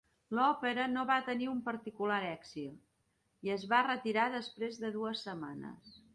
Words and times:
L'òpera 0.35 0.85
no 0.93 1.03
va 1.09 1.17
tenir 1.27 1.49
un 1.51 1.59
particular 1.67 2.17
èxit, 2.31 2.81
i 3.49 3.55
es 3.59 3.67
va 3.75 3.83
retirar 3.91 4.27
després 4.39 4.83
de 4.87 4.95
dues 4.99 5.25
setmanes. 5.29 5.97